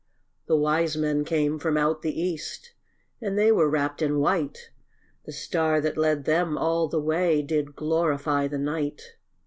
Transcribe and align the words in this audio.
The 0.47 0.55
wise 0.57 0.97
men 0.97 1.23
came 1.23 1.59
from 1.59 1.77
out 1.77 2.01
the 2.01 2.19
east, 2.19 2.73
And 3.21 3.37
they 3.37 3.51
were 3.51 3.69
wrapped 3.69 4.01
in 4.01 4.17
white; 4.17 4.71
The 5.25 5.31
star 5.31 5.79
that 5.79 5.95
led 5.95 6.25
them 6.25 6.57
all 6.57 6.87
the 6.87 6.99
way 6.99 7.43
Did 7.43 7.75
glorify 7.75 8.47
the 8.47 8.57
night. 8.57 9.17